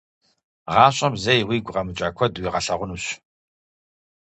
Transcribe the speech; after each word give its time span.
Гъащӏэм 0.73 1.13
зэи 1.23 1.47
уигу 1.47 1.73
къэмыкӏа 1.75 2.09
куэд 2.15 2.33
уигъэлъагъунущ. 2.37 3.05